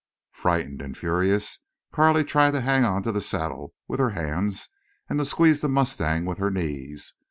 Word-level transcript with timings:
Frightened 0.33 0.81
and 0.81 0.97
furious, 0.97 1.59
Carley 1.91 2.23
tried 2.23 2.53
to 2.53 2.61
hang 2.61 3.03
to 3.03 3.11
the 3.11 3.21
saddle 3.21 3.75
with 3.87 3.99
her 3.99 4.09
hands 4.09 4.69
and 5.07 5.19
to 5.19 5.25
squeeze 5.25 5.61
the 5.61 5.69
mustang 5.69 6.25
with 6.25 6.39
her 6.39 6.49
knees. 6.49 7.13